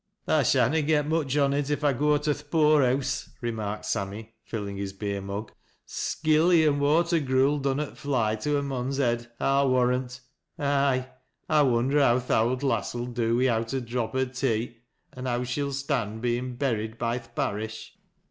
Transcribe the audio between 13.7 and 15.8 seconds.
her drop o' tea, an' how she'll